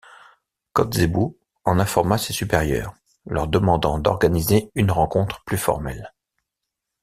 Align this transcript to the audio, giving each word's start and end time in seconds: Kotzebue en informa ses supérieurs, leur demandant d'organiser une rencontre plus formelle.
Kotzebue 0.73 1.37
en 1.63 1.79
informa 1.79 2.17
ses 2.17 2.33
supérieurs, 2.33 2.95
leur 3.27 3.47
demandant 3.47 3.99
d'organiser 3.99 4.71
une 4.73 4.89
rencontre 4.89 5.43
plus 5.45 5.59
formelle. 5.59 6.11